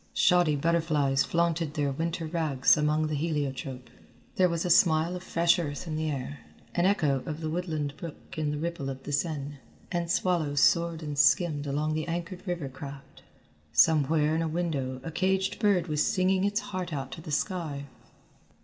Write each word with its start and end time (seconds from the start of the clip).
Shoddy 0.15 0.55
butterflies 0.55 1.23
flaunted 1.23 1.75
their 1.75 1.91
winter 1.91 2.25
rags 2.25 2.75
among 2.75 3.05
the 3.05 3.13
heliotrope. 3.13 3.87
There 4.35 4.49
was 4.49 4.65
a 4.65 4.71
smell 4.71 5.15
of 5.15 5.21
fresh 5.21 5.59
earth 5.59 5.85
in 5.85 5.95
the 5.95 6.09
air, 6.09 6.39
an 6.73 6.87
echo 6.87 7.21
of 7.27 7.39
the 7.39 7.51
woodland 7.51 7.95
brook 7.97 8.33
in 8.35 8.49
the 8.49 8.57
ripple 8.57 8.89
of 8.89 9.03
the 9.03 9.11
Seine, 9.11 9.59
and 9.91 10.09
swallows 10.09 10.59
soared 10.59 11.03
and 11.03 11.19
skimmed 11.19 11.67
among 11.67 11.93
the 11.93 12.07
anchored 12.07 12.47
river 12.47 12.67
craft. 12.67 13.21
Somewhere 13.73 14.33
in 14.33 14.41
a 14.41 14.47
window 14.47 14.99
a 15.03 15.11
caged 15.11 15.59
bird 15.59 15.85
was 15.85 16.03
singing 16.03 16.45
its 16.45 16.61
heart 16.61 16.91
out 16.91 17.11
to 17.11 17.21
the 17.21 17.29
sky. 17.31 17.85